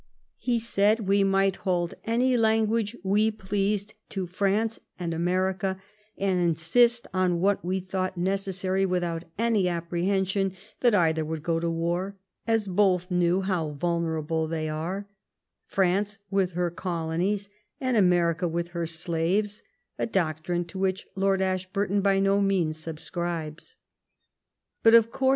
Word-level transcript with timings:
He 0.39 0.57
said 0.57 1.01
we 1.01 1.23
might 1.23 1.57
hold 1.57 1.93
any 2.05 2.35
language 2.35 2.97
we 3.03 3.29
pleased 3.29 3.93
to 4.09 4.25
France 4.25 4.79
ai^d 4.99 5.13
America, 5.13 5.79
and 6.17 6.39
insist 6.39 7.05
on 7.13 7.39
what 7.39 7.63
we 7.63 7.79
thought 7.79 8.17
necessary, 8.17 8.83
without 8.83 9.25
any 9.37 9.65
appre 9.65 10.07
hension 10.07 10.55
that 10.79 10.95
either 10.95 11.23
would 11.23 11.43
go 11.43 11.59
to 11.59 11.69
war, 11.69 12.17
as 12.47 12.65
hoth 12.65 13.11
knew 13.11 13.41
how 13.41 13.77
Tolnerable 13.79 14.47
they 14.49 14.67
are, 14.67 15.07
France 15.67 16.17
with 16.31 16.53
her 16.53 16.71
colonies 16.71 17.51
and 17.79 17.95
America 17.95 18.47
with 18.47 18.69
her 18.69 18.87
slaves; 18.87 19.61
a 19.99 20.07
doctrine 20.07 20.65
to 20.65 20.79
which 20.79 21.05
Lord 21.15 21.43
Ashburton 21.43 22.01
by 22.01 22.19
no 22.19 22.41
means 22.41 22.79
subscribes. 22.79 23.77
But, 24.81 24.95
of 24.95 25.11
course. 25.11 25.29